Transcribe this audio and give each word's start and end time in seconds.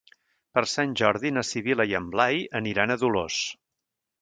Per 0.57 0.61
Sant 0.71 0.95
Jordi 1.01 1.31
na 1.35 1.43
Sibil·la 1.49 1.87
i 1.91 1.95
en 1.99 2.07
Blai 2.17 2.41
aniran 2.61 2.95
a 2.95 2.99
Dolors. 3.05 3.37